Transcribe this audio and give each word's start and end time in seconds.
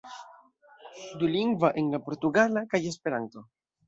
Dulingva, 1.19 1.71
en 1.81 1.91
la 1.95 1.99
portugala 2.07 2.65
kaj 2.73 2.81
Esperanto. 2.93 3.45